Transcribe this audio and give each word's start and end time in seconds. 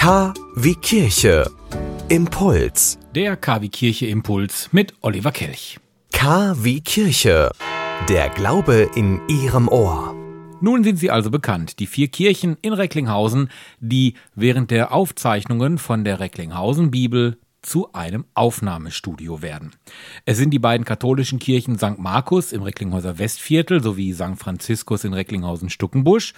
K 0.00 0.32
wie 0.56 0.76
Kirche. 0.76 1.44
Impuls. 2.08 2.98
Der 3.14 3.36
KW 3.36 3.68
Kirche 3.68 4.06
Impuls 4.06 4.70
mit 4.72 4.94
Oliver 5.02 5.30
Kelch. 5.30 5.78
K 6.10 6.54
wie 6.56 6.80
Kirche. 6.80 7.50
Der 8.08 8.30
Glaube 8.30 8.88
in 8.94 9.20
Ihrem 9.28 9.68
Ohr. 9.68 10.14
Nun 10.62 10.84
sind 10.84 10.96
sie 10.96 11.10
also 11.10 11.30
bekannt, 11.30 11.80
die 11.80 11.86
vier 11.86 12.08
Kirchen 12.08 12.56
in 12.62 12.72
Recklinghausen, 12.72 13.50
die 13.80 14.14
während 14.34 14.70
der 14.70 14.94
Aufzeichnungen 14.94 15.76
von 15.76 16.02
der 16.02 16.18
Recklinghausen 16.18 16.90
Bibel 16.90 17.36
zu 17.62 17.92
einem 17.92 18.24
Aufnahmestudio 18.34 19.42
werden. 19.42 19.72
Es 20.24 20.38
sind 20.38 20.50
die 20.50 20.58
beiden 20.58 20.84
katholischen 20.84 21.38
Kirchen 21.38 21.78
St. 21.78 21.98
Markus 21.98 22.52
im 22.52 22.62
Recklinghäuser 22.62 23.18
Westviertel 23.18 23.82
sowie 23.82 24.12
St. 24.12 24.38
Franziskus 24.38 25.04
in 25.04 25.14
Recklinghausen-Stuckenbusch 25.14 26.34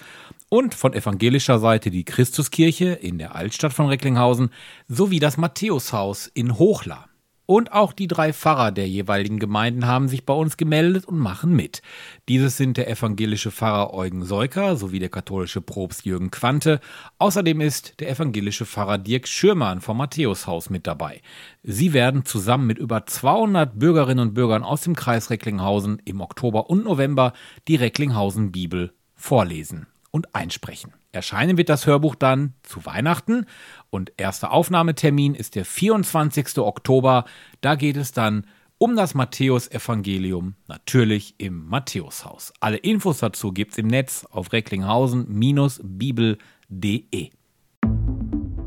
und 0.49 0.75
von 0.75 0.93
evangelischer 0.93 1.59
Seite 1.59 1.91
die 1.91 2.05
Christuskirche 2.05 2.93
in 2.93 3.17
der 3.17 3.35
Altstadt 3.35 3.73
von 3.73 3.87
Recklinghausen 3.87 4.49
sowie 4.87 5.19
das 5.19 5.37
Matthäushaus 5.37 6.27
in 6.27 6.57
Hochla. 6.57 7.07
Und 7.45 7.73
auch 7.73 7.91
die 7.91 8.07
drei 8.07 8.31
Pfarrer 8.31 8.71
der 8.71 8.87
jeweiligen 8.87 9.37
Gemeinden 9.37 9.85
haben 9.85 10.07
sich 10.07 10.25
bei 10.25 10.33
uns 10.33 10.55
gemeldet 10.55 11.05
und 11.05 11.17
machen 11.17 11.53
mit. 11.53 11.81
Dieses 12.29 12.55
sind 12.55 12.77
der 12.77 12.89
evangelische 12.89 13.51
Pfarrer 13.51 13.93
Eugen 13.93 14.23
Seuker 14.23 14.77
sowie 14.77 14.99
der 14.99 15.09
katholische 15.09 15.59
Propst 15.59 16.05
Jürgen 16.05 16.31
Quante. 16.31 16.79
Außerdem 17.17 17.59
ist 17.59 17.99
der 17.99 18.09
evangelische 18.09 18.65
Pfarrer 18.65 18.97
Dirk 18.97 19.27
Schürmann 19.27 19.81
vom 19.81 19.97
Matthäushaus 19.97 20.69
mit 20.69 20.87
dabei. 20.87 21.21
Sie 21.63 21.91
werden 21.91 22.23
zusammen 22.23 22.67
mit 22.67 22.77
über 22.77 23.05
200 23.05 23.77
Bürgerinnen 23.77 24.27
und 24.27 24.33
Bürgern 24.33 24.63
aus 24.63 24.81
dem 24.81 24.95
Kreis 24.95 25.29
Recklinghausen 25.29 26.01
im 26.05 26.21
Oktober 26.21 26.69
und 26.69 26.85
November 26.85 27.33
die 27.67 27.75
Recklinghausen 27.75 28.51
Bibel 28.51 28.93
vorlesen 29.15 29.87
und 30.13 30.33
einsprechen. 30.33 30.93
Erscheinen 31.11 31.57
wird 31.57 31.67
das 31.69 31.87
Hörbuch 31.87 32.15
dann 32.15 32.53
zu 32.63 32.85
Weihnachten 32.85 33.45
und 33.89 34.13
erster 34.15 34.51
Aufnahmetermin 34.51 35.35
ist 35.35 35.55
der 35.55 35.65
24. 35.65 36.59
Oktober. 36.59 37.25
Da 37.61 37.75
geht 37.75 37.97
es 37.97 38.13
dann 38.13 38.47
um 38.77 38.95
das 38.95 39.15
Matthäus-Evangelium, 39.15 40.55
natürlich 40.67 41.35
im 41.39 41.67
Matthäushaus. 41.67 42.53
Alle 42.59 42.77
Infos 42.77 43.17
dazu 43.19 43.51
gibt's 43.51 43.77
im 43.77 43.87
Netz 43.87 44.25
auf 44.29 44.53
recklinghausen-bibel.de. 44.53 47.29